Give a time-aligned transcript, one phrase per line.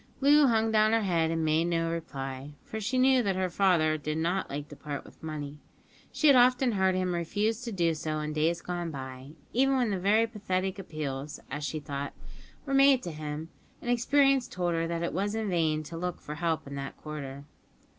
[0.19, 3.99] Loo hung down her head and made no reply, for she knew that her father
[3.99, 5.59] did not like to part with money.
[6.11, 9.99] She had often heard him refuse to do so in days gone by, even when
[10.01, 12.13] very pathetic appeals (as she thought)
[12.65, 16.19] were made to him; and experience told her that it was in vain to look
[16.19, 17.45] for help in that quarter.